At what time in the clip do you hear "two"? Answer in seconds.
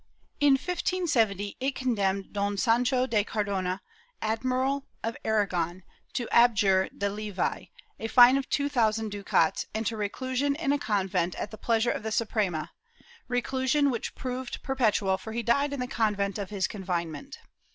8.49-8.67